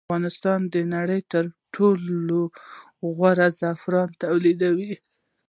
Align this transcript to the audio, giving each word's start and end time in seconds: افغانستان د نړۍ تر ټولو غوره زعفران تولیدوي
افغانستان 0.07 0.59
د 0.73 0.75
نړۍ 0.95 1.21
تر 1.33 1.45
ټولو 1.75 2.39
غوره 3.15 3.47
زعفران 3.59 4.09
تولیدوي 4.23 4.93